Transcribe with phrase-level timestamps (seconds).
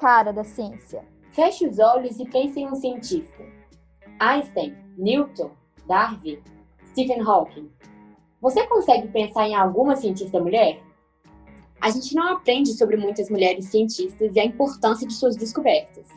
[0.00, 1.04] cara da ciência.
[1.30, 3.44] Feche os olhos e pense em um cientista.
[4.18, 5.50] Einstein, Newton,
[5.86, 6.40] Darwin,
[6.88, 7.70] Stephen Hawking.
[8.40, 10.82] Você consegue pensar em alguma cientista mulher?
[11.78, 16.08] A gente não aprende sobre muitas mulheres cientistas e a importância de suas descobertas.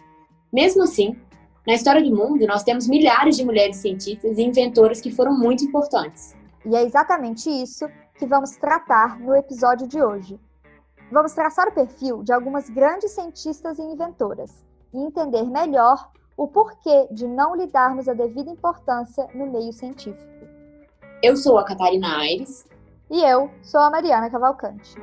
[0.52, 1.20] Mesmo assim,
[1.68, 5.66] na história do mundo, nós temos milhares de mulheres cientistas e inventoras que foram muito
[5.66, 6.34] importantes.
[6.66, 7.86] E é exatamente isso
[8.18, 10.40] que vamos tratar no episódio de hoje.
[11.12, 17.08] Vamos traçar o perfil de algumas grandes cientistas e inventoras e entender melhor o porquê
[17.12, 20.48] de não lhe darmos a devida importância no meio científico.
[21.22, 22.66] Eu sou a Catarina Aires.
[23.10, 24.96] E eu sou a Mariana Cavalcante.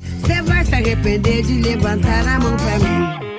[0.00, 3.35] Você vai se arrepender de levantar a mão pra mim.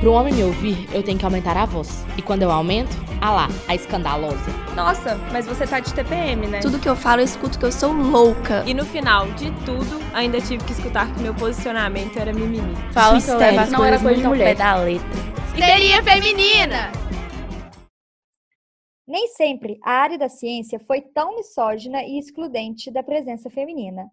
[0.00, 2.04] Para um homem me ouvir, eu tenho que aumentar a voz.
[2.16, 4.48] E quando eu aumento, ah lá, a escandalosa.
[4.76, 6.60] Nossa, mas você tá de TPM, né?
[6.60, 8.62] Tudo que eu falo, eu escuto que eu sou louca.
[8.64, 12.76] E no final de tudo, ainda tive que escutar que meu posicionamento era mimimi.
[12.92, 14.44] Fala que eu levo as não era coisa de mulher.
[14.44, 15.08] pé da letra.
[15.48, 16.92] Histeria feminina!
[19.04, 24.08] Nem sempre a área da ciência foi tão misógina e excludente da presença feminina.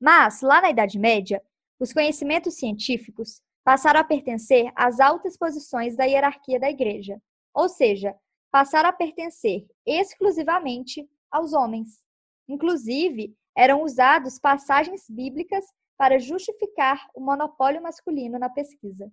[0.00, 1.42] Mas, lá na Idade Média,
[1.80, 7.20] os conhecimentos científicos passaram a pertencer às altas posições da hierarquia da Igreja,
[7.54, 8.14] ou seja,
[8.52, 12.04] passaram a pertencer exclusivamente aos homens.
[12.46, 15.64] Inclusive, eram usados passagens bíblicas
[15.96, 19.10] para justificar o monopólio masculino na pesquisa.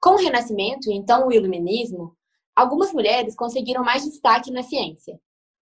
[0.00, 2.16] Com o Renascimento e então o Iluminismo,
[2.54, 5.18] algumas mulheres conseguiram mais destaque na ciência.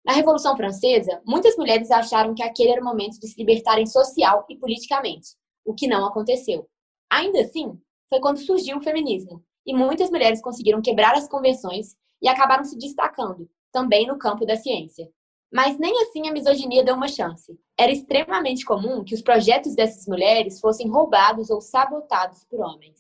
[0.06, 4.46] Na Revolução Francesa, muitas mulheres acharam que aquele era o momento de se libertarem social
[4.48, 6.70] e politicamente, o que não aconteceu.
[7.10, 7.80] Ainda assim,
[8.10, 12.78] foi quando surgiu o feminismo, e muitas mulheres conseguiram quebrar as convenções e acabaram se
[12.78, 15.10] destacando, também no campo da ciência.
[15.52, 17.60] Mas nem assim a misoginia deu uma chance.
[17.78, 23.00] Era extremamente comum que os projetos dessas mulheres fossem roubados ou sabotados por homens.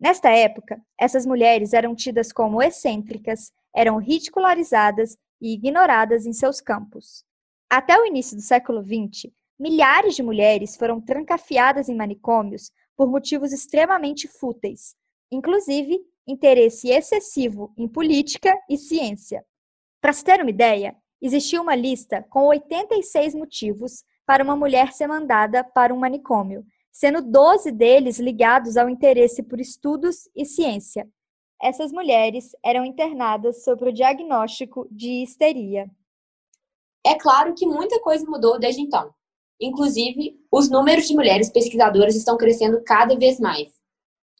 [0.00, 7.24] Nesta época, essas mulheres eram tidas como excêntricas, eram ridicularizadas e ignoradas em seus campos.
[7.70, 13.52] Até o início do século XX, milhares de mulheres foram trancafiadas em manicômios por motivos
[13.52, 14.94] extremamente fúteis,
[15.30, 19.44] inclusive interesse excessivo em política e ciência.
[20.00, 25.06] Para se ter uma ideia, existia uma lista com 86 motivos para uma mulher ser
[25.06, 31.08] mandada para um manicômio, sendo 12 deles ligados ao interesse por estudos e ciência.
[31.60, 35.88] Essas mulheres eram internadas sobre o diagnóstico de histeria.
[37.04, 39.12] É claro que muita coisa mudou desde então.
[39.62, 43.72] Inclusive, os números de mulheres pesquisadoras estão crescendo cada vez mais.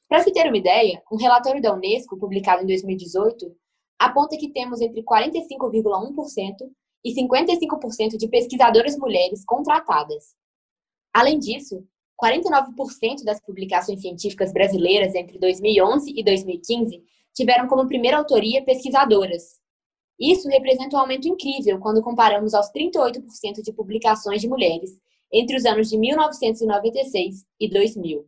[0.09, 3.55] Para se ter uma ideia, um relatório da Unesco, publicado em 2018,
[4.01, 6.69] aponta que temos entre 45,1%
[7.05, 10.35] e 55% de pesquisadoras mulheres contratadas.
[11.15, 11.87] Além disso,
[12.21, 17.01] 49% das publicações científicas brasileiras entre 2011 e 2015
[17.33, 19.61] tiveram como primeira autoria pesquisadoras.
[20.19, 24.91] Isso representa um aumento incrível quando comparamos aos 38% de publicações de mulheres
[25.33, 28.27] entre os anos de 1996 e 2000.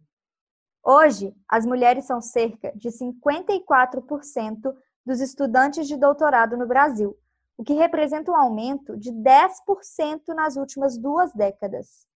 [0.83, 7.17] Hoje, as mulheres são cerca de 54% dos estudantes de doutorado no Brasil,
[7.57, 12.07] o que representa um aumento de 10% nas últimas duas décadas.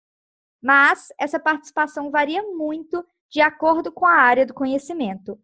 [0.60, 5.38] Mas essa participação varia muito de acordo com a área do conhecimento.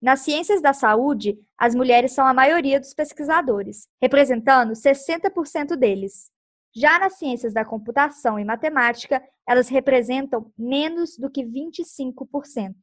[0.00, 6.30] Nas ciências da saúde, as mulheres são a maioria dos pesquisadores, representando 60% deles.
[6.74, 12.74] Já nas ciências da computação e matemática, elas representam menos do que 25%.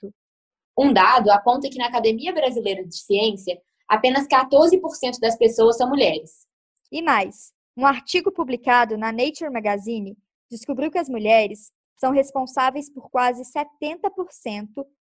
[0.78, 6.48] Um dado aponta que na Academia Brasileira de Ciência, apenas 14% das pessoas são mulheres.
[6.92, 10.16] E mais, um artigo publicado na Nature Magazine
[10.50, 14.68] descobriu que as mulheres são responsáveis por quase 70%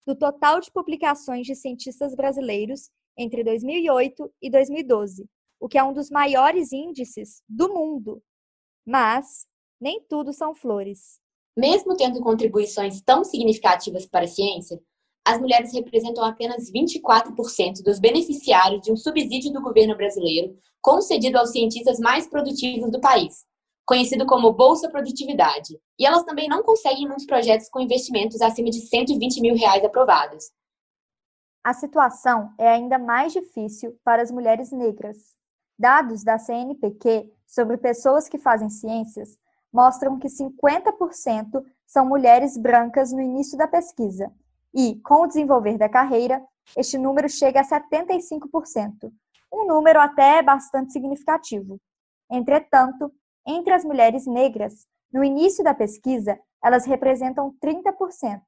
[0.06, 5.26] do total de publicações de cientistas brasileiros entre 2008 e 2012,
[5.60, 8.22] o que é um dos maiores índices do mundo.
[8.86, 9.46] Mas
[9.80, 11.20] nem tudo são flores.
[11.56, 14.80] Mesmo tendo contribuições tão significativas para a ciência,
[15.26, 21.50] as mulheres representam apenas 24% dos beneficiários de um subsídio do governo brasileiro concedido aos
[21.50, 23.46] cientistas mais produtivos do país,
[23.86, 25.80] conhecido como Bolsa Produtividade.
[25.98, 30.44] E elas também não conseguem muitos projetos com investimentos acima de 120 mil reais aprovados.
[31.64, 35.34] A situação é ainda mais difícil para as mulheres negras.
[35.78, 39.36] Dados da CNPq sobre pessoas que fazem ciências
[39.72, 44.32] mostram que 50% são mulheres brancas no início da pesquisa,
[44.72, 46.44] e, com o desenvolver da carreira,
[46.76, 49.12] este número chega a 75%,
[49.52, 51.80] um número até bastante significativo.
[52.30, 53.12] Entretanto,
[53.46, 58.40] entre as mulheres negras, no início da pesquisa, elas representam 30%,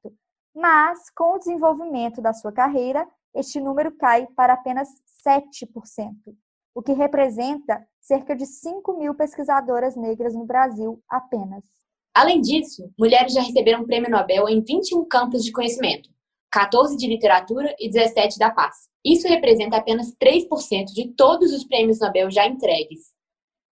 [0.53, 4.89] mas com o desenvolvimento da sua carreira, este número cai para apenas
[5.25, 6.35] 7%,
[6.77, 11.65] o que representa cerca de 5 mil pesquisadoras negras no Brasil apenas.
[12.13, 16.07] Além disso, mulheres já receberam o prêmio Nobel em 21 campos de conhecimento,
[16.51, 18.75] 14 de literatura e 17 da paz.
[19.03, 23.11] Isso representa apenas 3% de todos os prêmios Nobel já entregues.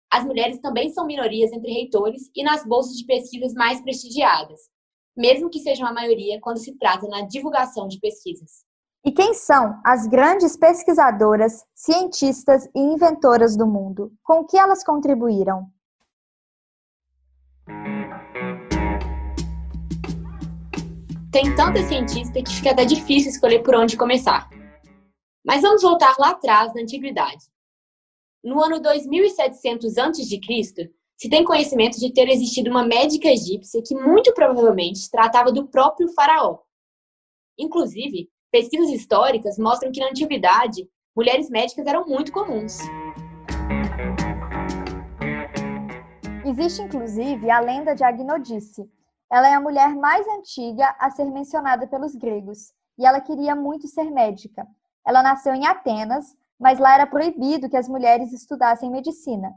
[0.07, 4.59] As mulheres também são minorias entre reitores e nas bolsas de pesquisas mais prestigiadas,
[5.17, 8.63] mesmo que sejam a maioria quando se trata na divulgação de pesquisas.
[9.03, 14.13] E quem são as grandes pesquisadoras, cientistas e inventoras do mundo?
[14.23, 15.65] Com que elas contribuíram?
[21.31, 24.47] Tem tanta cientista que fica até difícil escolher por onde começar.
[25.43, 27.45] Mas vamos voltar lá atrás, na antiguidade.
[28.43, 34.31] No ano 2700 a.C., se tem conhecimento de ter existido uma médica egípcia que muito
[34.33, 36.59] provavelmente tratava do próprio faraó.
[37.57, 42.79] Inclusive, pesquisas históricas mostram que na antiguidade, mulheres médicas eram muito comuns.
[46.45, 48.91] Existe inclusive a lenda de Agnodice.
[49.31, 53.87] Ela é a mulher mais antiga a ser mencionada pelos gregos, e ela queria muito
[53.87, 54.67] ser médica.
[55.07, 59.53] Ela nasceu em Atenas, mas lá era proibido que as mulheres estudassem medicina.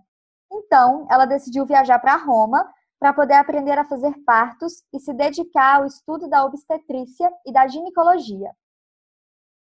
[0.52, 2.64] Então, ela decidiu viajar para Roma
[3.00, 7.67] para poder aprender a fazer partos e se dedicar ao estudo da obstetrícia e da
[7.67, 8.50] ginecologia.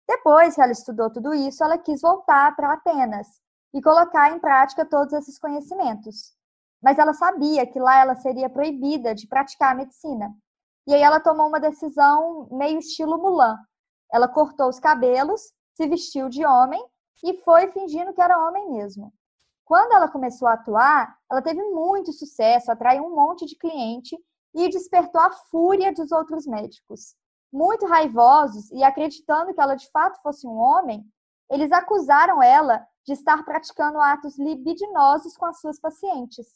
[0.08, 3.28] Depois que ela estudou tudo isso, ela quis voltar para Atenas
[3.74, 6.34] e colocar em prática todos esses conhecimentos.
[6.82, 10.34] Mas ela sabia que lá ela seria proibida de praticar a medicina.
[10.88, 13.58] E aí ela tomou uma decisão meio estilo Mulan.
[14.12, 16.84] Ela cortou os cabelos, se vestiu de homem
[17.24, 19.14] e foi fingindo que era homem mesmo.
[19.64, 24.18] Quando ela começou a atuar, ela teve muito sucesso, atraiu um monte de cliente
[24.54, 27.16] e despertou a fúria dos outros médicos.
[27.52, 31.06] Muito raivosos e acreditando que ela de fato fosse um homem,
[31.50, 36.48] eles acusaram ela de estar praticando atos libidinosos com as suas pacientes.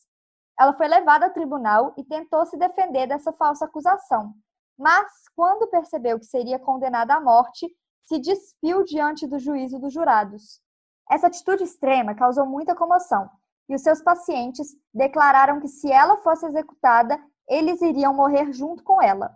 [0.58, 4.34] Ela foi levada ao tribunal e tentou se defender dessa falsa acusação.
[4.78, 7.68] Mas, quando percebeu que seria condenada à morte,
[8.06, 10.62] se despiu diante do juízo dos jurados.
[11.10, 13.30] Essa atitude extrema causou muita comoção,
[13.68, 19.02] e os seus pacientes declararam que se ela fosse executada, eles iriam morrer junto com
[19.02, 19.36] ela.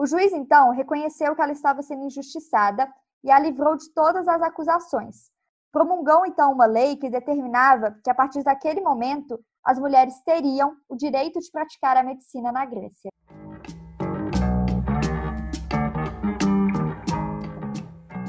[0.00, 2.90] O juiz, então, reconheceu que ela estava sendo injustiçada
[3.22, 5.30] e a livrou de todas as acusações.
[5.70, 10.96] Promulgou, então, uma lei que determinava que, a partir daquele momento, as mulheres teriam o
[10.96, 13.10] direito de praticar a medicina na Grécia.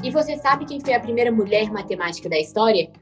[0.04, 2.92] E você sabe quem foi a primeira mulher matemática da história?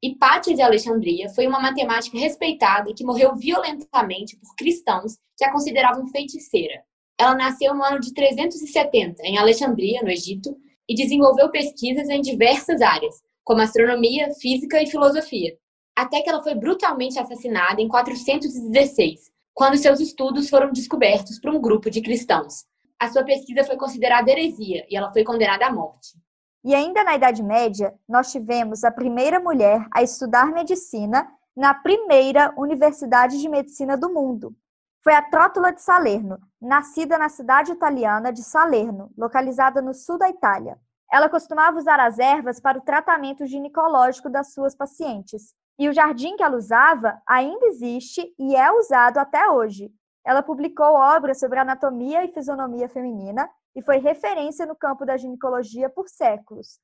[0.00, 6.06] Hipátia de Alexandria foi uma matemática respeitada que morreu violentamente por cristãos que a consideravam
[6.06, 6.84] feiticeira.
[7.22, 10.56] Ela nasceu no ano de 370 em Alexandria, no Egito,
[10.88, 13.14] e desenvolveu pesquisas em diversas áreas,
[13.44, 15.56] como astronomia, física e filosofia,
[15.96, 21.60] até que ela foi brutalmente assassinada em 416, quando seus estudos foram descobertos por um
[21.60, 22.64] grupo de cristãos
[23.02, 26.16] a sua pesquisa foi considerada heresia e ela foi condenada à morte.
[26.64, 32.54] E ainda na Idade Média, nós tivemos a primeira mulher a estudar medicina na primeira
[32.56, 34.54] Universidade de Medicina do mundo.
[35.02, 40.28] Foi a Trótula de Salerno, nascida na cidade italiana de Salerno, localizada no sul da
[40.28, 40.78] Itália.
[41.12, 45.54] Ela costumava usar as ervas para o tratamento ginecológico das suas pacientes.
[45.76, 49.90] E o jardim que ela usava ainda existe e é usado até hoje,
[50.24, 55.90] ela publicou obras sobre anatomia e fisionomia feminina e foi referência no campo da ginecologia
[55.90, 56.78] por séculos.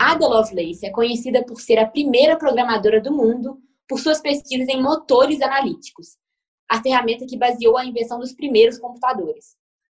[0.00, 4.80] Ada Lovelace é conhecida por ser a primeira programadora do mundo por suas pesquisas em
[4.80, 6.16] motores analíticos,
[6.70, 9.56] a ferramenta que baseou a invenção dos primeiros computadores.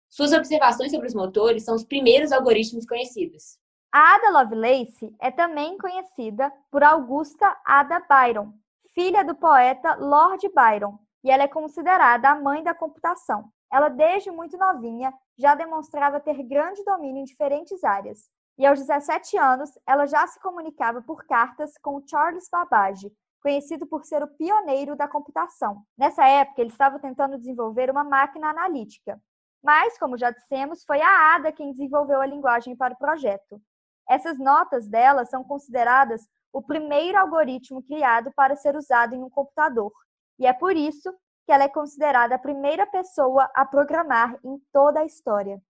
[0.09, 3.59] Suas observações sobre os motores são os primeiros algoritmos conhecidos.
[3.91, 8.53] A Ada Lovelace é também conhecida por Augusta Ada Byron,
[8.95, 13.51] filha do poeta Lord Byron, e ela é considerada a mãe da computação.
[13.73, 18.31] Ela, desde muito novinha, já demonstrava ter grande domínio em diferentes áreas.
[18.59, 24.05] E aos 17 anos, ela já se comunicava por cartas com Charles Babbage, conhecido por
[24.05, 25.83] ser o pioneiro da computação.
[25.97, 29.21] Nessa época, ele estava tentando desenvolver uma máquina analítica.
[29.63, 33.61] Mas, como já dissemos, foi a Ada quem desenvolveu a linguagem para o projeto.
[34.09, 39.93] Essas notas dela são consideradas o primeiro algoritmo criado para ser usado em um computador,
[40.39, 41.13] e é por isso
[41.47, 45.61] que ela é considerada a primeira pessoa a programar em toda a história.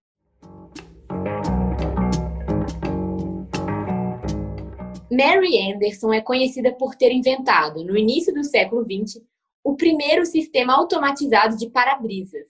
[5.11, 9.25] Mary Anderson é conhecida por ter inventado, no início do século XX,
[9.65, 12.47] o primeiro sistema automatizado de para-brisas.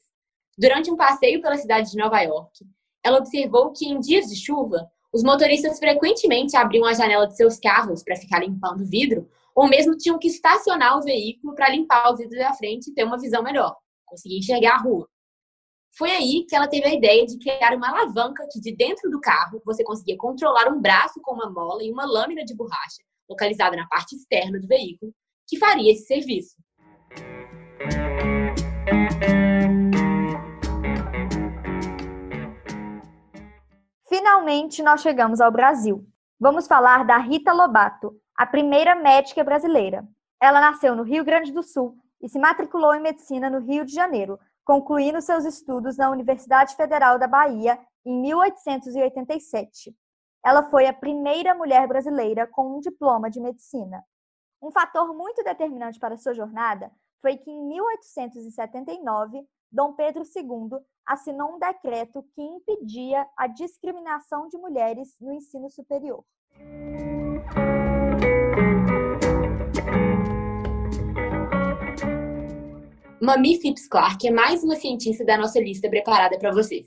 [0.58, 2.66] Durante um passeio pela cidade de Nova York,
[3.04, 7.60] ela observou que em dias de chuva, os motoristas frequentemente abriam a janela de seus
[7.60, 12.12] carros para ficar limpando o vidro, ou mesmo tinham que estacionar o veículo para limpar
[12.12, 15.08] o vidro da frente e ter uma visão melhor, conseguir enxergar a rua.
[15.98, 19.20] Foi aí que ela teve a ideia de criar uma alavanca que de dentro do
[19.20, 23.76] carro você conseguia controlar um braço com uma mola e uma lâmina de borracha localizada
[23.76, 25.12] na parte externa do veículo,
[25.48, 26.54] que faria esse serviço.
[34.08, 36.06] Finalmente nós chegamos ao Brasil.
[36.38, 40.06] Vamos falar da Rita Lobato, a primeira médica brasileira.
[40.40, 43.92] Ela nasceu no Rio Grande do Sul e se matriculou em medicina no Rio de
[43.92, 44.38] Janeiro,
[44.68, 49.96] concluindo seus estudos na Universidade Federal da Bahia em 1887.
[50.44, 54.04] Ela foi a primeira mulher brasileira com um diploma de medicina.
[54.60, 61.54] Um fator muito determinante para sua jornada foi que em 1879, Dom Pedro II assinou
[61.54, 66.22] um decreto que impedia a discriminação de mulheres no ensino superior.
[73.20, 76.86] Mami Phipps Clark é mais uma cientista da nossa lista preparada para vocês.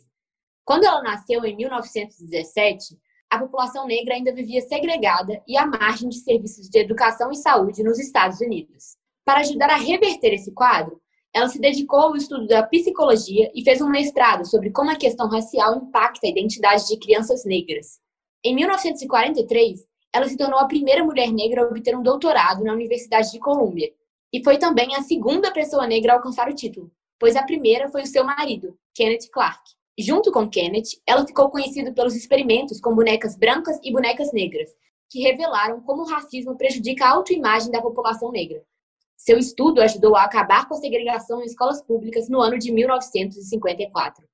[0.63, 2.97] Quando ela nasceu em 1917,
[3.29, 7.83] a população negra ainda vivia segregada e à margem de serviços de educação e saúde
[7.83, 8.95] nos Estados Unidos.
[9.25, 11.01] Para ajudar a reverter esse quadro,
[11.33, 15.27] ela se dedicou ao estudo da psicologia e fez um mestrado sobre como a questão
[15.27, 17.99] racial impacta a identidade de crianças negras.
[18.41, 23.31] Em 1943, ela se tornou a primeira mulher negra a obter um doutorado na Universidade
[23.31, 23.91] de Colômbia
[24.33, 28.03] e foi também a segunda pessoa negra a alcançar o título, pois a primeira foi
[28.03, 29.61] o seu marido, Kenneth Clark.
[29.99, 34.69] Junto com Kenneth, ela ficou conhecida pelos experimentos com bonecas brancas e bonecas negras,
[35.09, 38.63] que revelaram como o racismo prejudica a autoimagem da população negra.
[39.17, 44.25] Seu estudo ajudou a acabar com a segregação em escolas públicas no ano de 1954.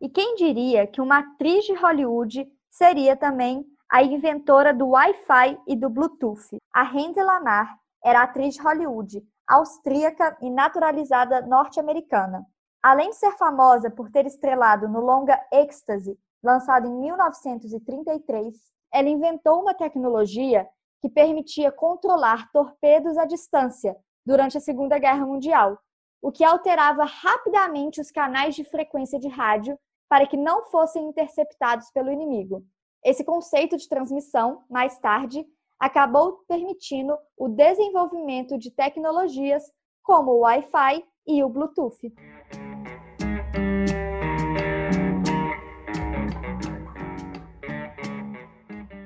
[0.00, 5.74] E quem diria que uma atriz de Hollywood seria também a inventora do Wi-Fi e
[5.74, 6.56] do Bluetooth.
[6.72, 12.46] A Hedy Lamar era atriz de Hollywood, austríaca e naturalizada norte-americana.
[12.80, 18.54] Além de ser famosa por ter estrelado no longa Ecstasy, lançado em 1933,
[18.92, 20.68] ela inventou uma tecnologia
[21.00, 25.76] que permitia controlar torpedos à distância durante a Segunda Guerra Mundial,
[26.22, 29.76] o que alterava rapidamente os canais de frequência de rádio
[30.08, 32.64] para que não fossem interceptados pelo inimigo.
[33.04, 35.46] Esse conceito de transmissão, mais tarde,
[35.78, 39.62] acabou permitindo o desenvolvimento de tecnologias
[40.02, 42.12] como o Wi-Fi e o Bluetooth.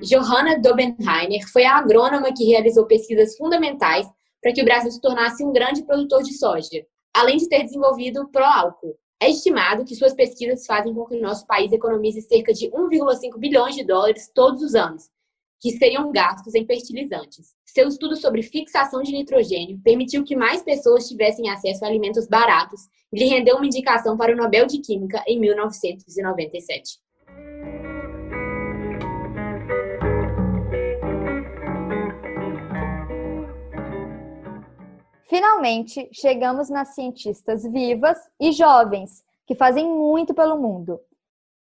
[0.03, 4.07] Johanna Dobenheiner foi a agrônoma que realizou pesquisas fundamentais
[4.43, 8.23] para que o Brasil se tornasse um grande produtor de soja, além de ter desenvolvido
[8.23, 12.53] o pró-álcool, é estimado que suas pesquisas fazem com que o nosso país economize cerca
[12.53, 15.05] de 1,5 bilhões de dólares todos os anos,
[15.61, 17.55] que seriam gastos em fertilizantes.
[17.65, 22.81] Seu estudo sobre fixação de nitrogênio permitiu que mais pessoas tivessem acesso a alimentos baratos
[23.13, 26.99] e lhe rendeu uma indicação para o Nobel de Química em 1997.
[35.35, 41.01] Finalmente, chegamos nas cientistas vivas e jovens que fazem muito pelo mundo.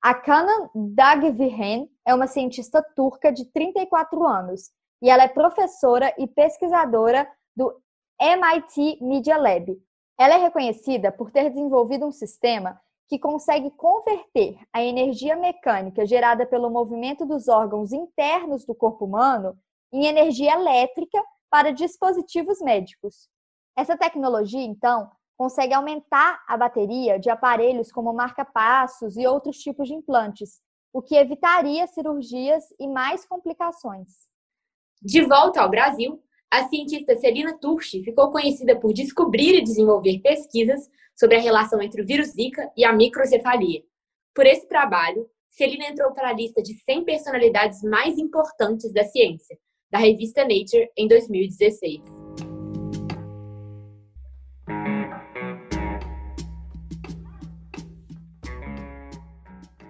[0.01, 4.71] A Canan Dagvihen é uma cientista turca de 34 anos
[5.03, 7.75] e ela é professora e pesquisadora do
[8.21, 9.77] MIT Media Lab.
[10.17, 16.47] Ela é reconhecida por ter desenvolvido um sistema que consegue converter a energia mecânica gerada
[16.47, 19.59] pelo movimento dos órgãos internos do corpo humano
[19.93, 23.29] em energia elétrica para dispositivos médicos.
[23.79, 29.95] Essa tecnologia, então, consegue aumentar a bateria de aparelhos como marca-passos e outros tipos de
[29.95, 30.61] implantes,
[30.93, 34.09] o que evitaria cirurgias e mais complicações.
[35.01, 36.21] De volta ao Brasil,
[36.51, 42.03] a cientista Celina Turchi ficou conhecida por descobrir e desenvolver pesquisas sobre a relação entre
[42.03, 43.85] o vírus Zika e a microcefalia.
[44.35, 49.57] Por esse trabalho, Celina entrou para a lista de 100 personalidades mais importantes da ciência,
[49.89, 52.18] da revista Nature, em 2016.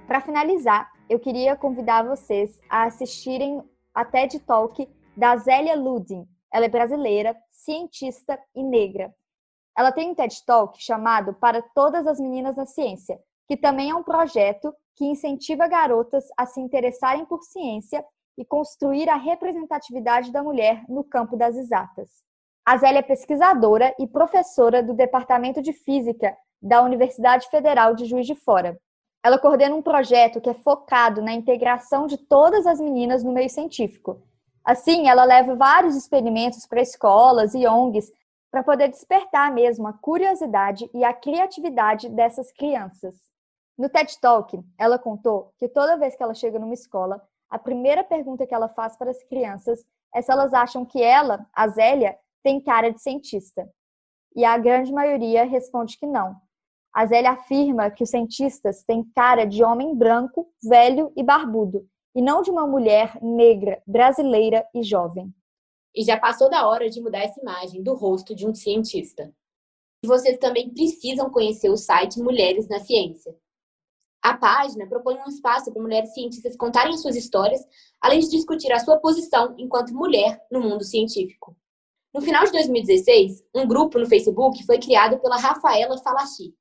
[0.09, 3.63] Para finalizar, eu queria convidar vocês a assistirem
[3.93, 6.27] a TED Talk da Zélia Ludin.
[6.51, 9.15] Ela é brasileira, cientista e negra.
[9.77, 13.95] Ela tem um TED Talk chamado Para Todas as Meninas na Ciência, que também é
[13.95, 18.03] um projeto que incentiva garotas a se interessarem por ciência
[18.39, 22.09] e construir a representatividade da mulher no campo das exatas.
[22.65, 28.27] A Zélia é pesquisadora e professora do Departamento de Física da Universidade Federal de Juiz
[28.27, 28.81] de Fora.
[29.23, 33.51] Ela coordena um projeto que é focado na integração de todas as meninas no meio
[33.51, 34.23] científico.
[34.65, 38.13] Assim, ela leva vários experimentos para escolas e ONGs
[38.51, 43.15] para poder despertar mesmo a curiosidade e a criatividade dessas crianças.
[43.77, 48.03] No TED Talk, ela contou que toda vez que ela chega numa escola, a primeira
[48.05, 49.85] pergunta que ela faz para as crianças
[50.15, 53.69] é se elas acham que ela, a Zélia, tem cara de cientista.
[54.35, 56.37] E a grande maioria responde que não.
[56.99, 62.21] A Zélia afirma que os cientistas têm cara de homem branco, velho e barbudo, e
[62.21, 65.33] não de uma mulher negra, brasileira e jovem.
[65.95, 69.33] E já passou da hora de mudar essa imagem do rosto de um cientista.
[70.05, 73.33] E vocês também precisam conhecer o site Mulheres na Ciência.
[74.21, 77.65] A página propõe um espaço para mulheres cientistas contarem suas histórias,
[78.01, 81.57] além de discutir a sua posição enquanto mulher no mundo científico.
[82.13, 86.53] No final de 2016, um grupo no Facebook foi criado pela Rafaela Falachi,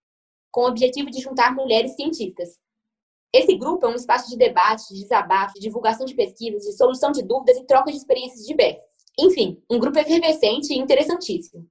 [0.52, 2.58] com o objetivo de juntar mulheres cientistas.
[3.34, 7.12] Esse grupo é um espaço de debate, de desabafo, de divulgação de pesquisas, de solução
[7.12, 8.84] de dúvidas e troca de experiências diversas.
[9.20, 11.68] Enfim, um grupo efervescente e interessantíssimo.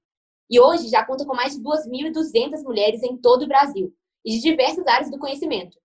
[0.49, 3.93] E hoje já conta com mais de 2.200 mulheres em todo o Brasil
[4.23, 5.77] e de diversas áreas do conhecimento.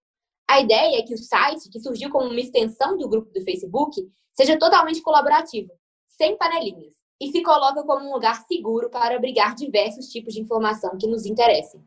[0.48, 3.96] A ideia é que o site, que surgiu como uma extensão do grupo do Facebook,
[4.34, 5.70] seja totalmente colaborativo,
[6.06, 10.98] sem panelinhas, e se coloca como um lugar seguro para abrigar diversos tipos de informação
[10.98, 11.82] que nos interessem.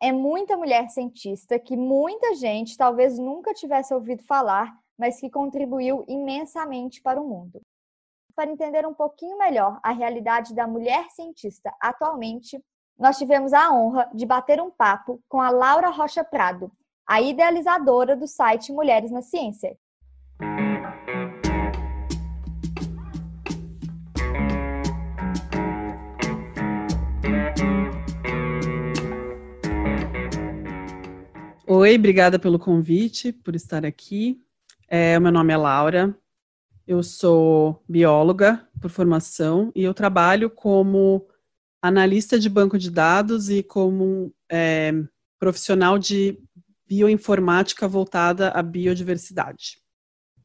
[0.00, 6.04] É muita mulher cientista que muita gente talvez nunca tivesse ouvido falar, mas que contribuiu
[6.06, 7.60] imensamente para o mundo
[8.36, 12.62] para entender um pouquinho melhor a realidade da mulher cientista atualmente,
[12.98, 16.70] nós tivemos a honra de bater um papo com a Laura Rocha Prado,
[17.06, 19.76] a idealizadora do site Mulheres na Ciência.
[31.78, 34.40] Oi, obrigada pelo convite, por estar aqui.
[34.88, 36.16] É, meu nome é Laura,
[36.86, 41.28] eu sou bióloga por formação e eu trabalho como
[41.82, 44.90] analista de banco de dados e como é,
[45.38, 46.42] profissional de
[46.88, 49.78] bioinformática voltada à biodiversidade.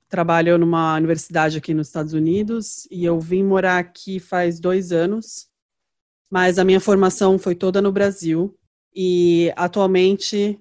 [0.10, 5.48] Trabalho numa universidade aqui nos Estados Unidos e eu vim morar aqui faz dois anos,
[6.30, 8.54] mas a minha formação foi toda no Brasil
[8.94, 10.60] e atualmente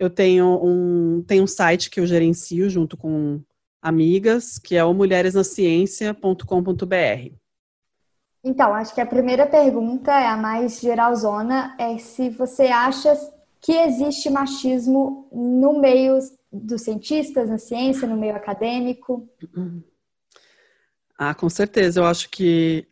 [0.00, 3.42] eu tenho um, tenho um site que eu gerencio junto com
[3.82, 7.34] amigas, que é o mulheresnaciencia.com.br.
[8.42, 13.14] Então, acho que a primeira pergunta é a mais geralzona, é se você acha
[13.60, 16.18] que existe machismo no meio
[16.50, 19.28] dos cientistas, na ciência, no meio acadêmico?
[21.18, 22.00] Ah, com certeza.
[22.00, 22.88] Eu acho que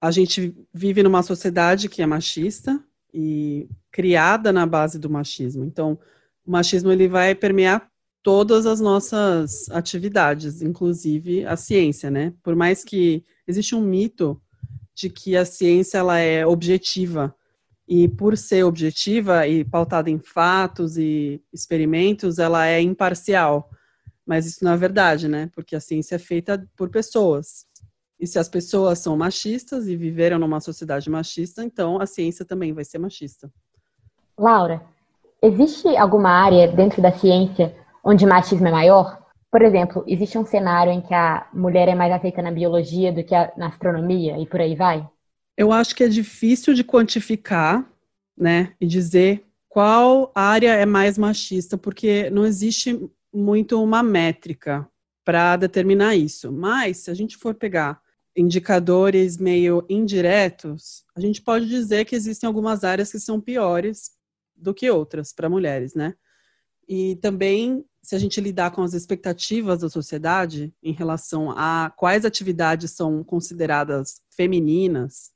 [0.00, 5.62] a gente vive numa sociedade que é machista e criada na base do machismo.
[5.62, 5.98] Então,
[6.46, 7.90] o machismo ele vai permear
[8.22, 12.32] todas as nossas atividades, inclusive a ciência, né?
[12.42, 14.40] Por mais que existe um mito
[14.94, 17.34] de que a ciência ela é objetiva
[17.86, 23.70] e por ser objetiva e pautada em fatos e experimentos, ela é imparcial.
[24.24, 25.48] Mas isso não é verdade, né?
[25.54, 27.64] Porque a ciência é feita por pessoas.
[28.18, 32.72] E se as pessoas são machistas e viveram numa sociedade machista, então a ciência também
[32.72, 33.52] vai ser machista.
[34.36, 34.82] Laura,
[35.46, 39.18] existe alguma área dentro da ciência onde machismo é maior?
[39.50, 43.24] Por exemplo, existe um cenário em que a mulher é mais aceita na biologia do
[43.24, 45.08] que na astronomia e por aí vai?
[45.56, 47.84] Eu acho que é difícil de quantificar,
[48.36, 54.86] né, e dizer qual área é mais machista, porque não existe muito uma métrica
[55.24, 56.52] para determinar isso.
[56.52, 58.00] Mas se a gente for pegar
[58.36, 64.15] indicadores meio indiretos, a gente pode dizer que existem algumas áreas que são piores
[64.56, 66.14] do que outras para mulheres, né?
[66.88, 72.24] E também se a gente lidar com as expectativas da sociedade em relação a quais
[72.24, 75.32] atividades são consideradas femininas,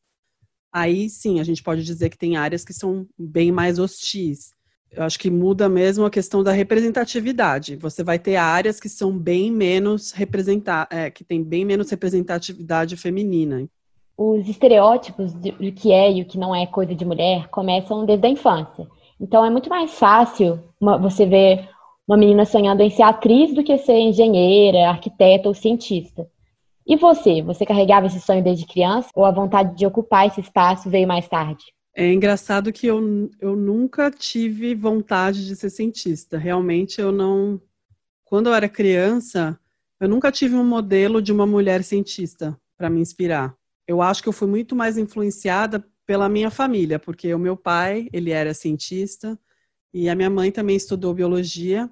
[0.73, 4.53] aí sim a gente pode dizer que tem áreas que são bem mais hostis.
[4.93, 7.75] Eu acho que muda mesmo a questão da representatividade.
[7.75, 12.97] Você vai ter áreas que são bem menos representar, é, que tem bem menos representatividade
[12.97, 13.69] feminina.
[14.17, 18.27] Os estereótipos do que é e o que não é coisa de mulher começam desde
[18.27, 18.87] a infância.
[19.21, 21.69] Então é muito mais fácil você ver
[22.09, 26.27] uma menina sonhando em ser atriz do que ser engenheira, arquiteta ou cientista.
[26.87, 27.43] E você?
[27.43, 31.29] Você carregava esse sonho desde criança ou a vontade de ocupar esse espaço veio mais
[31.29, 31.65] tarde?
[31.95, 36.39] É engraçado que eu, eu nunca tive vontade de ser cientista.
[36.39, 37.61] Realmente eu não.
[38.25, 39.59] Quando eu era criança,
[40.01, 43.55] eu nunca tive um modelo de uma mulher cientista para me inspirar.
[43.87, 48.09] Eu acho que eu fui muito mais influenciada pela minha família, porque o meu pai,
[48.13, 49.39] ele era cientista
[49.95, 51.89] e a minha mãe também estudou biologia,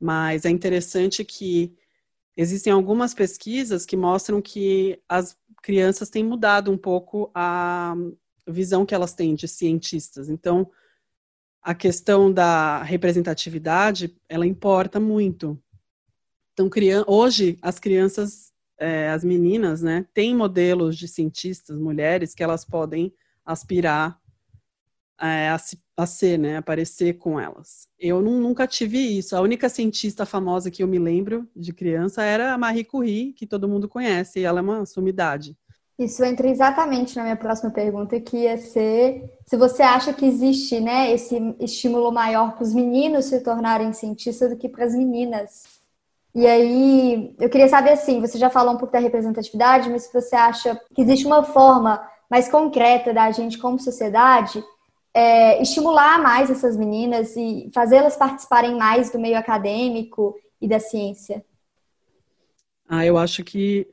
[0.00, 1.72] mas é interessante que
[2.36, 7.94] existem algumas pesquisas que mostram que as crianças têm mudado um pouco a
[8.44, 10.28] visão que elas têm de cientistas.
[10.28, 10.68] Então,
[11.62, 15.56] a questão da representatividade, ela importa muito.
[16.54, 16.68] Então,
[17.06, 23.14] hoje, as crianças, é, as meninas, né, têm modelos de cientistas, mulheres, que elas podem
[23.52, 24.18] aspirar
[25.20, 25.60] é, a,
[25.96, 27.86] a, ser, né, aparecer com elas.
[27.98, 29.36] Eu não, nunca tive isso.
[29.36, 33.46] A única cientista famosa que eu me lembro de criança era a Marie Curie, que
[33.46, 35.56] todo mundo conhece, e ela é uma sumidade.
[35.98, 40.80] Isso entra exatamente na minha próxima pergunta, que ia ser se você acha que existe
[40.80, 45.64] né, esse estímulo maior para os meninos se tornarem cientistas do que para as meninas.
[46.34, 50.12] E aí, eu queria saber assim, você já falou um pouco da representatividade, mas se
[50.12, 54.62] você acha que existe uma forma mais concreta da gente como sociedade
[55.12, 61.44] é, estimular mais essas meninas e fazê-las participarem mais do meio acadêmico e da ciência?
[62.88, 63.88] Ah, eu acho que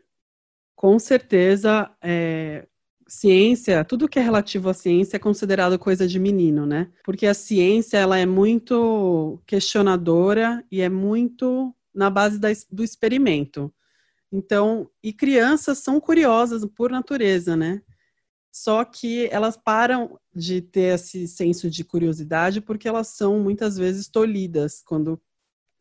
[0.76, 2.68] com certeza, é,
[3.08, 6.92] ciência, tudo que é relativo à ciência é considerado coisa de menino, né?
[7.04, 13.74] Porque a ciência ela é muito questionadora e é muito na base da, do experimento.
[14.32, 17.82] Então, e crianças são curiosas por natureza, né?
[18.58, 24.08] Só que elas param de ter esse senso de curiosidade porque elas são muitas vezes
[24.08, 24.82] tolhidas.
[24.84, 25.22] Quando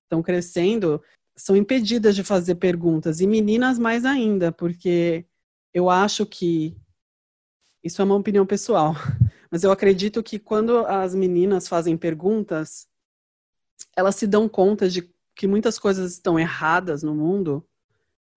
[0.02, 1.02] estão crescendo
[1.34, 5.24] são impedidas de fazer perguntas, e meninas mais ainda, porque
[5.72, 6.76] eu acho que
[7.82, 8.92] isso é uma opinião pessoal,
[9.50, 12.86] mas eu acredito que quando as meninas fazem perguntas,
[13.96, 17.66] elas se dão conta de que muitas coisas estão erradas no mundo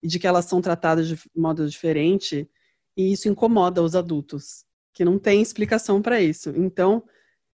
[0.02, 2.50] e de que elas são tratadas de modo diferente,
[2.96, 6.50] e isso incomoda os adultos, que não tem explicação para isso.
[6.50, 7.02] Então,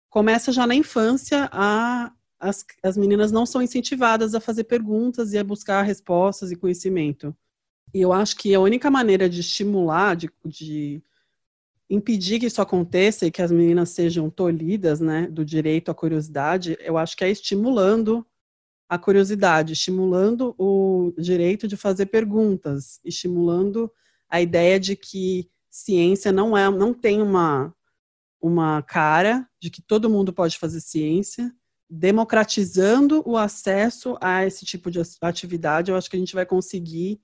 [0.09, 2.12] começa já na infância a
[2.44, 7.35] as, as meninas não são incentivadas a fazer perguntas e a buscar respostas e conhecimento.
[7.92, 11.03] E eu acho que a única maneira de estimular, de, de
[11.88, 16.77] impedir que isso aconteça e que as meninas sejam tolhidas, né, do direito à curiosidade,
[16.81, 18.27] eu acho que é estimulando
[18.88, 23.90] a curiosidade, estimulando o direito de fazer perguntas, estimulando
[24.35, 27.73] a ideia de que ciência não é, não tem uma
[28.42, 31.55] uma cara de que todo mundo pode fazer ciência
[31.88, 37.20] democratizando o acesso a esse tipo de atividade, eu acho que a gente vai conseguir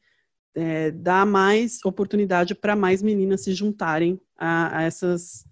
[0.55, 5.45] é, dar mais oportunidade para mais meninas se juntarem a, a, essas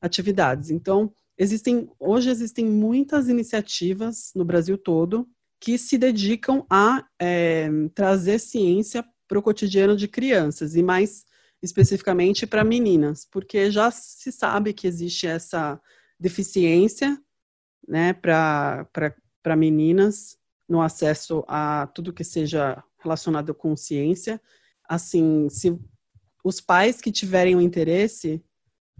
[0.00, 0.70] atividades.
[0.70, 5.26] Então, existem hoje existem muitas iniciativas no Brasil todo
[5.58, 11.24] que se dedicam a é, trazer ciência para o cotidiano de crianças e mais
[11.62, 15.80] especificamente para meninas, porque já se sabe que existe essa
[16.18, 17.20] deficiência
[17.86, 20.36] né, para meninas
[20.68, 24.40] no acesso a tudo que seja relacionado com ciência.
[24.88, 25.78] Assim, se
[26.44, 28.42] os pais que tiverem o interesse,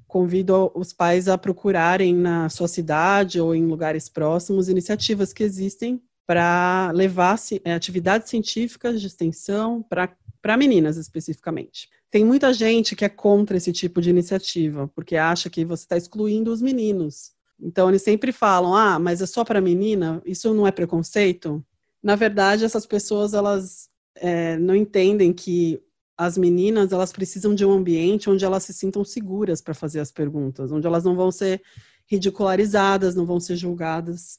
[0.06, 6.02] convido os pais a procurarem na sua cidade ou em lugares próximos iniciativas que existem
[6.26, 11.88] para levar é, atividades científicas de extensão para meninas especificamente.
[12.10, 15.96] Tem muita gente que é contra esse tipo de iniciativa, porque acha que você está
[15.96, 17.32] excluindo os meninos.
[17.60, 20.20] Então, eles sempre falam, ah, mas é só para menina?
[20.24, 21.64] Isso não é preconceito?
[22.02, 25.80] Na verdade, essas pessoas, elas é, não entendem que
[26.16, 30.10] as meninas, elas precisam de um ambiente onde elas se sintam seguras para fazer as
[30.10, 31.62] perguntas, onde elas não vão ser
[32.06, 34.38] ridicularizadas, não vão ser julgadas.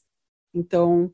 [0.52, 1.12] Então,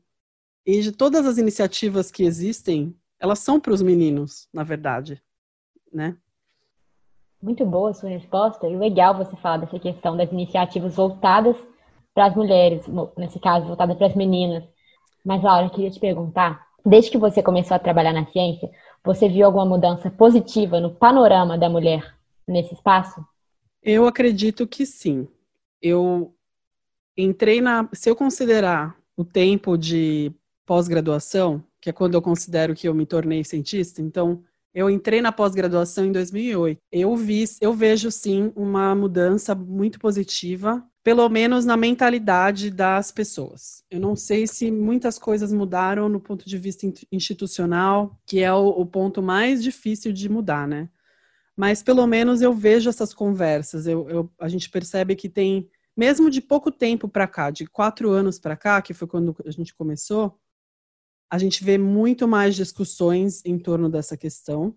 [0.65, 5.21] e de todas as iniciativas que existem, elas são para os meninos, na verdade,
[5.93, 6.17] né?
[7.41, 11.55] Muito boa a sua resposta e legal você falar dessa questão das iniciativas voltadas
[12.13, 12.85] para as mulheres,
[13.17, 14.63] nesse caso, voltada para as meninas.
[15.23, 18.71] Mas, Laura, eu queria te perguntar, desde que você começou a trabalhar na ciência,
[19.03, 22.15] você viu alguma mudança positiva no panorama da mulher
[22.47, 23.23] nesse espaço?
[23.83, 25.27] Eu acredito que sim.
[25.79, 26.33] Eu
[27.15, 27.87] entrei na.
[27.93, 30.33] Se eu considerar o tempo de
[30.65, 35.31] pós-graduação, que é quando eu considero que eu me tornei cientista, então eu entrei na
[35.31, 36.81] pós-graduação em 2008.
[36.91, 43.83] Eu vi, eu vejo sim uma mudança muito positiva pelo menos na mentalidade das pessoas.
[43.91, 48.69] Eu não sei se muitas coisas mudaram no ponto de vista institucional, que é o,
[48.69, 50.89] o ponto mais difícil de mudar, né?
[51.55, 56.27] Mas pelo menos eu vejo essas conversas, eu, eu, a gente percebe que tem mesmo
[56.27, 59.75] de pouco tempo para cá, de quatro anos para cá, que foi quando a gente
[59.75, 60.37] começou,
[61.29, 64.73] a gente vê muito mais discussões em torno dessa questão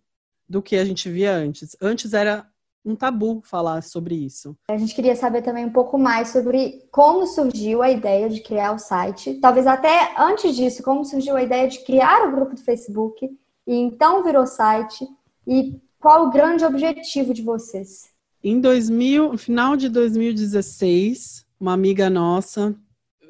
[0.49, 1.77] do que a gente via antes.
[1.81, 2.47] Antes era
[2.85, 4.57] um tabu falar sobre isso.
[4.71, 8.73] A gente queria saber também um pouco mais sobre como surgiu a ideia de criar
[8.73, 9.35] o site.
[9.35, 13.29] Talvez até antes disso, como surgiu a ideia de criar o grupo do Facebook
[13.67, 15.07] e então virou site
[15.47, 18.11] e qual o grande objetivo de vocês?
[18.43, 22.75] Em 2000, no final de 2016, uma amiga nossa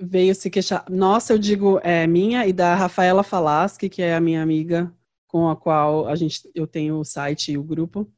[0.01, 0.85] veio se queixar.
[0.91, 4.93] Nossa, eu digo é minha e da Rafaela Falaschi, que é a minha amiga
[5.27, 8.11] com a qual a gente eu tenho o site e o grupo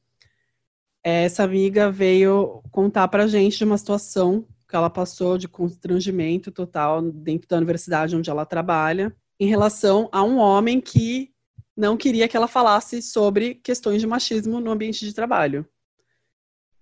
[1.03, 7.03] essa amiga veio contar para gente de uma situação que ela passou de constrangimento total
[7.03, 11.33] dentro da universidade onde ela trabalha, em relação a um homem que
[11.77, 15.67] não queria que ela falasse sobre questões de machismo no ambiente de trabalho.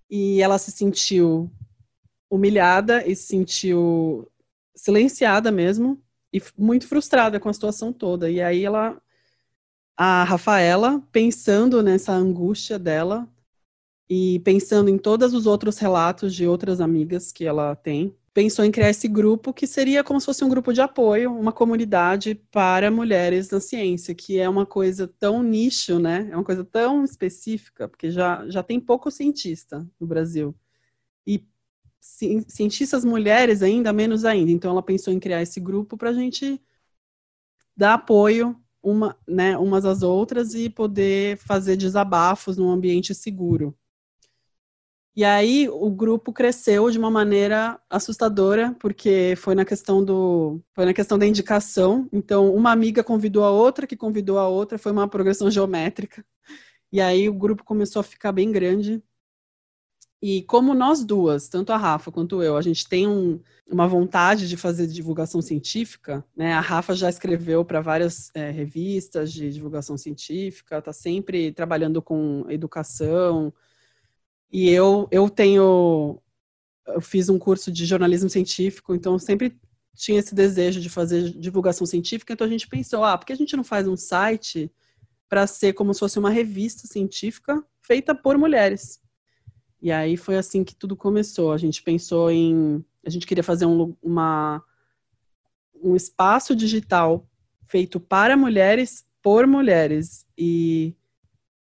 [0.09, 1.49] E ela se sentiu
[2.29, 4.29] humilhada e se sentiu
[4.79, 6.01] silenciada mesmo
[6.33, 8.29] e muito frustrada com a situação toda.
[8.29, 9.01] E aí ela
[9.97, 13.27] a Rafaela, pensando nessa angústia dela,
[14.09, 18.71] e pensando em todos os outros relatos de outras amigas que ela tem, pensou em
[18.71, 22.89] criar esse grupo que seria como se fosse um grupo de apoio, uma comunidade para
[22.89, 26.27] mulheres na ciência, que é uma coisa tão nicho, né?
[26.31, 30.55] É uma coisa tão específica, porque já, já tem pouco cientista no Brasil.
[31.99, 34.51] Cientistas mulheres ainda menos ainda.
[34.51, 36.61] Então ela pensou em criar esse grupo para a gente
[37.75, 43.75] dar apoio uma, né, umas às outras e poder fazer desabafos num ambiente seguro.
[45.15, 50.85] E aí o grupo cresceu de uma maneira assustadora, porque foi na questão do foi
[50.85, 52.07] na questão da indicação.
[52.13, 56.25] Então, uma amiga convidou a outra, que convidou a outra, foi uma progressão geométrica.
[56.91, 59.03] E aí o grupo começou a ficar bem grande.
[60.21, 64.49] E como nós duas, tanto a Rafa quanto eu, a gente tem um, uma vontade
[64.49, 66.53] de fazer divulgação científica, né?
[66.53, 72.45] A Rafa já escreveu para várias é, revistas de divulgação científica, está sempre trabalhando com
[72.49, 73.53] educação,
[74.51, 76.19] e eu, eu tenho.
[76.87, 79.55] Eu fiz um curso de jornalismo científico, então sempre
[79.95, 82.33] tinha esse desejo de fazer divulgação científica.
[82.33, 84.71] Então a gente pensou: ah, por que a gente não faz um site
[85.27, 88.99] para ser como se fosse uma revista científica feita por mulheres?
[89.81, 91.51] E aí foi assim que tudo começou.
[91.51, 92.83] A gente pensou em.
[93.05, 94.63] A gente queria fazer um, uma,
[95.81, 97.25] um espaço digital
[97.65, 100.25] feito para mulheres, por mulheres.
[100.37, 100.93] E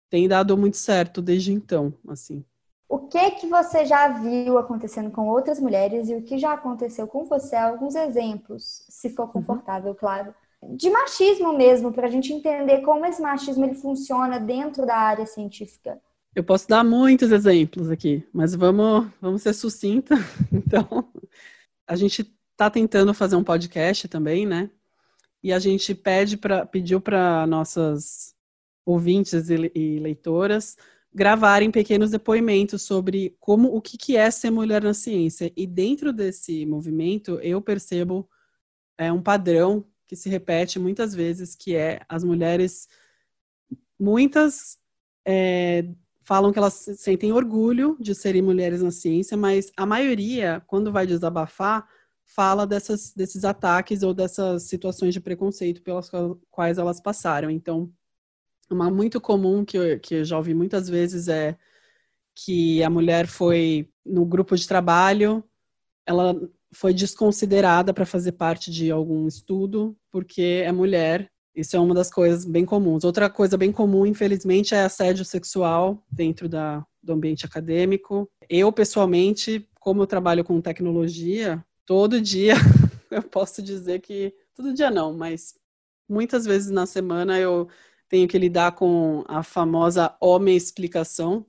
[0.10, 2.46] tem dado muito certo desde então, assim.
[2.88, 7.08] O que que você já viu acontecendo com outras mulheres e o que já aconteceu
[7.08, 7.56] com você?
[7.56, 9.32] Alguns exemplos, se for uhum.
[9.32, 9.98] confortável, uhum.
[9.98, 14.96] claro, de machismo mesmo, para a gente entender como esse machismo ele funciona dentro da
[14.96, 16.00] área científica.
[16.36, 20.16] Eu posso dar muitos exemplos aqui, mas vamos, vamos ser sucinta.
[20.52, 21.12] Então,
[21.86, 24.72] a gente está tentando fazer um podcast também, né?
[25.44, 28.34] E a gente pede pra, pediu para nossas
[28.86, 30.76] ouvintes e, e leitoras
[31.14, 35.54] gravarem pequenos depoimentos sobre como o que, que é ser mulher na ciência.
[35.56, 38.28] E dentro desse movimento, eu percebo
[38.98, 42.88] é, um padrão que se repete muitas vezes, que é as mulheres,
[44.00, 44.80] muitas
[45.26, 45.86] é,
[46.24, 51.06] falam que elas sentem orgulho de serem mulheres na ciência, mas a maioria, quando vai
[51.06, 51.88] desabafar,
[52.24, 56.10] fala dessas, desses ataques ou dessas situações de preconceito pelas
[56.50, 57.50] quais elas passaram.
[57.50, 57.92] Então,
[58.70, 61.58] uma muito comum que eu, que eu já ouvi muitas vezes é
[62.36, 65.44] que a mulher foi no grupo de trabalho,
[66.06, 66.36] ela
[66.74, 71.32] foi desconsiderada para fazer parte de algum estudo porque é mulher.
[71.56, 73.04] Isso é uma das coisas bem comuns.
[73.04, 78.30] Outra coisa bem comum, infelizmente, é assédio sexual dentro da, do ambiente acadêmico.
[78.50, 82.56] Eu, pessoalmente, como eu trabalho com tecnologia, todo dia
[83.12, 84.34] eu posso dizer que.
[84.56, 85.56] Todo dia não, mas
[86.08, 87.68] muitas vezes na semana eu
[88.08, 91.44] tenho que lidar com a famosa homem explicação,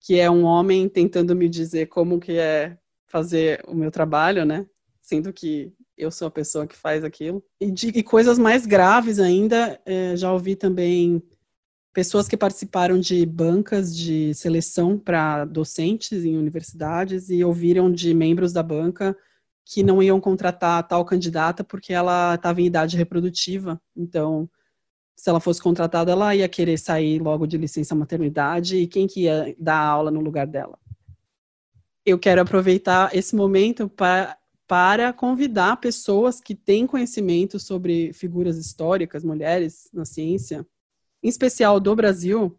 [0.00, 4.66] que é um homem tentando me dizer como que é fazer o meu trabalho, né?
[5.02, 5.70] Sendo que
[6.00, 7.42] eu sou a pessoa que faz aquilo.
[7.60, 11.22] E, de, e coisas mais graves ainda, é, já ouvi também
[11.92, 18.52] pessoas que participaram de bancas de seleção para docentes em universidades e ouviram de membros
[18.52, 19.16] da banca
[19.64, 23.80] que não iam contratar tal candidata porque ela estava em idade reprodutiva.
[23.96, 24.48] Então,
[25.16, 29.22] se ela fosse contratada, ela ia querer sair logo de licença maternidade e quem que
[29.22, 30.78] ia dar aula no lugar dela?
[32.04, 34.36] Eu quero aproveitar esse momento para
[34.70, 40.64] para convidar pessoas que têm conhecimento sobre figuras históricas, mulheres na ciência,
[41.20, 42.56] em especial do Brasil,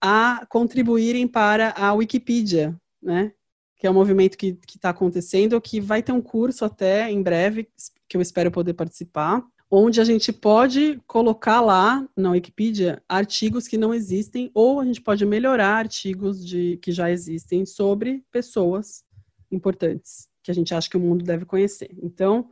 [0.00, 3.32] a contribuírem para a Wikipedia, né?
[3.76, 7.68] que é um movimento que está acontecendo, que vai ter um curso até em breve,
[8.08, 13.78] que eu espero poder participar, onde a gente pode colocar lá na Wikipedia artigos que
[13.78, 19.04] não existem, ou a gente pode melhorar artigos de, que já existem sobre pessoas
[19.52, 21.90] importantes, que a gente acha que o mundo deve conhecer.
[22.02, 22.50] Então,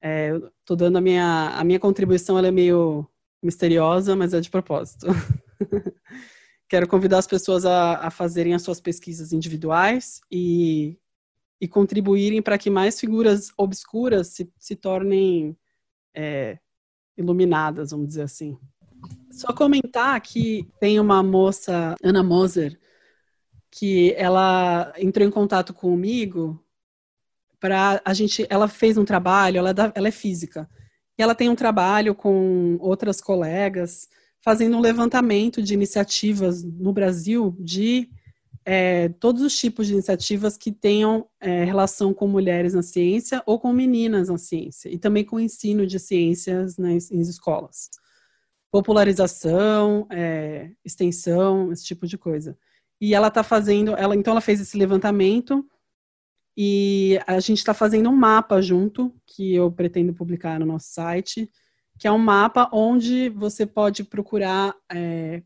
[0.00, 3.06] é, eu estou dando a minha, a minha contribuição, ela é meio
[3.42, 5.06] misteriosa, mas é de propósito.
[6.68, 10.96] Quero convidar as pessoas a, a, fazerem as suas pesquisas individuais e,
[11.60, 15.56] e contribuírem para que mais figuras obscuras se, se tornem
[16.14, 16.58] é,
[17.16, 18.56] iluminadas, vamos dizer assim.
[19.32, 22.78] Só comentar que tem uma moça, Ana Moser,
[23.70, 26.62] que ela entrou em contato comigo
[27.60, 28.46] para a gente.
[28.50, 30.68] Ela fez um trabalho, ela é, ela é física,
[31.18, 34.08] e ela tem um trabalho com outras colegas
[34.42, 38.08] fazendo um levantamento de iniciativas no Brasil de
[38.64, 43.58] é, todos os tipos de iniciativas que tenham é, relação com mulheres na ciência ou
[43.58, 47.90] com meninas na ciência, e também com o ensino de ciências nas, nas escolas.
[48.70, 52.56] Popularização, é, extensão, esse tipo de coisa.
[53.00, 55.66] E ela está fazendo, ela então ela fez esse levantamento
[56.56, 61.50] e a gente está fazendo um mapa junto que eu pretendo publicar no nosso site,
[61.98, 65.42] que é um mapa onde você pode procurar é,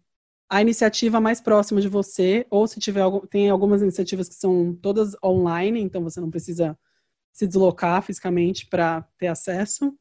[0.49, 5.17] a iniciativa mais próxima de você, ou se tiver tem algumas iniciativas que são todas
[5.23, 6.79] online, então você não precisa
[7.33, 9.93] se deslocar fisicamente para ter acesso.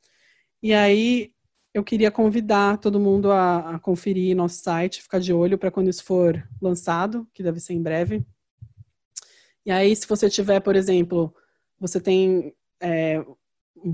[0.61, 1.31] E aí
[1.73, 5.89] eu queria convidar todo mundo a, a conferir nosso site, ficar de olho para quando
[5.89, 8.23] isso for lançado, que deve ser em breve.
[9.65, 11.33] E aí, se você tiver, por exemplo,
[11.79, 13.23] você tem é,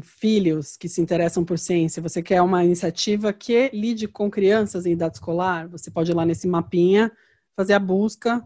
[0.01, 4.93] filhos que se interessam por ciência, você quer uma iniciativa que lide com crianças em
[4.93, 7.11] idade escolar, você pode ir lá nesse mapinha,
[7.55, 8.43] fazer a busca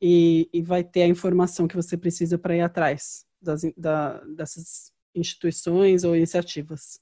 [0.00, 4.92] e, e vai ter a informação que você precisa para ir atrás das, da, dessas
[5.14, 7.00] instituições ou iniciativas.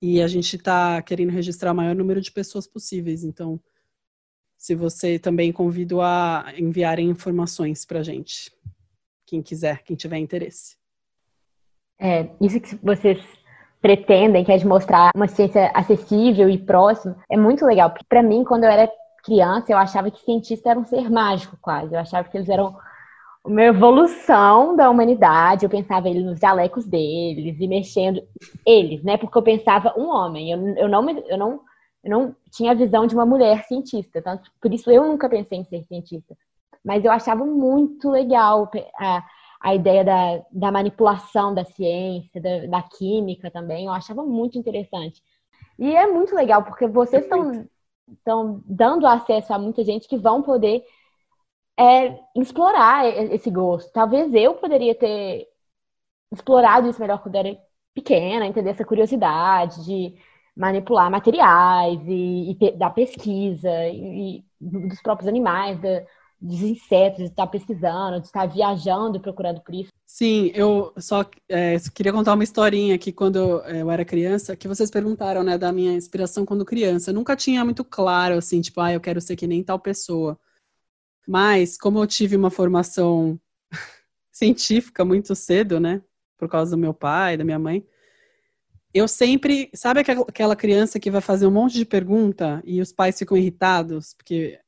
[0.00, 3.22] E a gente está querendo registrar o maior número de pessoas possíveis.
[3.24, 3.60] Então,
[4.56, 8.52] se você também convido a enviarem informações para a gente,
[9.32, 10.76] quem quiser, quem tiver interesse.
[11.98, 13.18] É, isso que vocês
[13.80, 17.88] pretendem, que é de mostrar uma ciência acessível e próxima, é muito legal.
[17.88, 18.92] Porque para mim, quando eu era
[19.24, 21.94] criança, eu achava que cientista era um ser mágico, quase.
[21.94, 22.76] Eu achava que eles eram
[23.42, 28.22] uma evolução da humanidade, eu pensava ele nos jalecos deles e mexendo
[28.66, 29.16] eles, né?
[29.16, 31.60] Porque eu pensava um homem, eu, eu não eu não
[32.04, 35.58] eu não tinha a visão de uma mulher cientista, tanto por isso eu nunca pensei
[35.58, 36.36] em ser cientista.
[36.84, 39.24] Mas eu achava muito legal a,
[39.60, 45.22] a ideia da, da manipulação da ciência, da, da química também, eu achava muito interessante.
[45.78, 47.66] E é muito legal porque vocês estão
[48.10, 50.84] estão dando acesso a muita gente que vão poder
[51.78, 53.90] é explorar esse gosto.
[53.92, 55.46] Talvez eu poderia ter
[56.30, 57.56] explorado isso melhor quando era
[57.94, 60.14] pequena, entender essa curiosidade de
[60.56, 66.04] manipular materiais e, e da pesquisa e, e, dos próprios animais, da,
[66.42, 69.92] dos insetos, de estar pesquisando, de estar viajando procurando por isso.
[70.04, 74.90] Sim, eu só é, queria contar uma historinha que quando eu era criança, que vocês
[74.90, 77.10] perguntaram, né, da minha inspiração quando criança.
[77.10, 80.38] Eu nunca tinha muito claro, assim, tipo, ah, eu quero ser que nem tal pessoa.
[81.26, 83.40] Mas, como eu tive uma formação
[84.32, 86.02] científica muito cedo, né?
[86.36, 87.86] Por causa do meu pai, da minha mãe,
[88.92, 89.70] eu sempre.
[89.74, 94.12] Sabe aquela criança que vai fazer um monte de pergunta e os pais ficam irritados?
[94.14, 94.58] Porque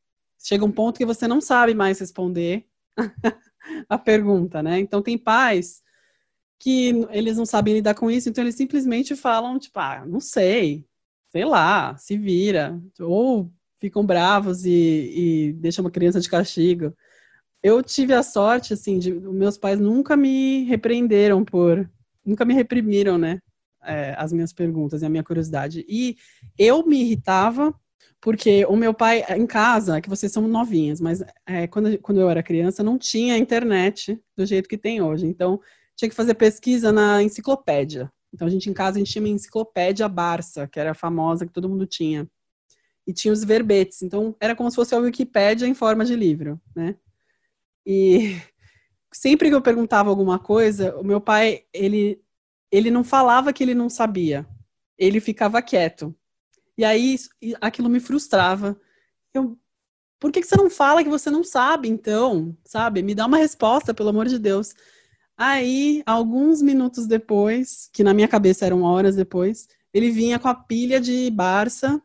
[0.45, 2.67] chega um ponto que você não sabe mais responder
[3.89, 4.79] a pergunta, né?
[4.79, 5.83] Então, tem pais
[6.61, 10.87] que eles não sabem lidar com isso, então eles simplesmente falam, tipo, ah, não sei,
[11.31, 12.81] sei lá, se vira.
[13.01, 14.71] Ou ficam bravos e,
[15.51, 16.95] e deixam uma criança de castigo.
[17.63, 21.91] Eu tive a sorte, assim, de meus pais nunca me repreenderam por,
[22.25, 23.41] nunca me reprimiram, né,
[23.83, 25.85] é, as minhas perguntas e a minha curiosidade.
[25.89, 26.17] E
[26.59, 27.75] eu me irritava
[28.21, 32.31] porque o meu pai, em casa, que vocês são novinhas, mas é, quando, quando eu
[32.31, 35.27] era criança, não tinha internet do jeito que tem hoje.
[35.27, 35.61] Então,
[35.97, 38.11] tinha que fazer pesquisa na enciclopédia.
[38.33, 41.53] Então, a gente em casa, a gente tinha uma enciclopédia Barça, que era famosa, que
[41.53, 42.29] todo mundo tinha
[43.07, 44.03] e tinha os verbetes.
[44.03, 46.97] Então, era como se fosse a Wikipédia em forma de livro, né?
[47.87, 48.37] E
[49.13, 52.21] sempre que eu perguntava alguma coisa, o meu pai, ele,
[52.73, 54.47] ele não falava que ele não sabia.
[54.99, 56.15] Ele ficava quieto.
[56.77, 57.17] E aí,
[57.61, 58.79] aquilo me frustrava.
[59.33, 59.59] Eu,
[60.21, 62.57] por que, que você não fala que você não sabe, então?
[62.65, 63.03] Sabe?
[63.03, 64.75] Me dá uma resposta, pelo amor de Deus.
[65.37, 70.55] Aí, alguns minutos depois, que na minha cabeça eram horas depois, ele vinha com a
[70.55, 72.01] pilha de Barça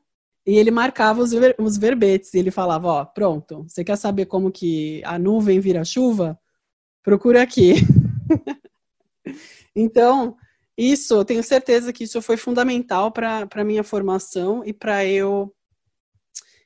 [0.45, 2.34] e ele marcava os, ver, os verbetes.
[2.34, 6.39] E ele falava, ó, pronto, você quer saber como que a nuvem vira chuva?
[7.09, 7.74] procura aqui.
[9.76, 10.38] então,
[10.82, 15.54] isso, eu tenho certeza que isso foi fundamental para a minha formação e para eu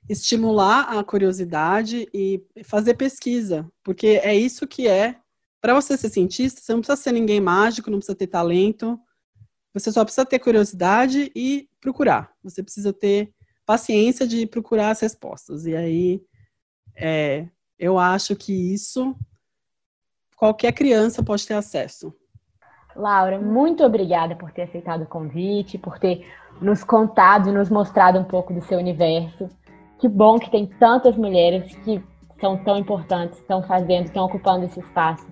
[0.08, 5.20] estimular a curiosidade e fazer pesquisa, porque é isso que é.
[5.60, 9.00] Para você ser cientista, você não precisa ser ninguém mágico, não precisa ter talento,
[9.74, 12.32] você só precisa ter curiosidade e procurar.
[12.44, 13.34] Você precisa ter
[13.66, 15.66] paciência de procurar as respostas.
[15.66, 16.22] E aí,
[16.96, 17.48] é,
[17.80, 19.16] eu acho que isso
[20.36, 22.14] qualquer criança pode ter acesso.
[22.96, 26.26] Laura, muito obrigada por ter aceitado o convite, por ter
[26.62, 29.50] nos contado e nos mostrado um pouco do seu universo.
[30.00, 32.02] Que bom que tem tantas mulheres que
[32.40, 35.26] são tão importantes, estão fazendo, estão ocupando esse espaço.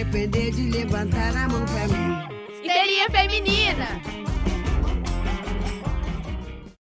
[0.03, 2.35] Arrepender de levantar a mão pra mim.
[2.61, 4.22] Histeria feminina!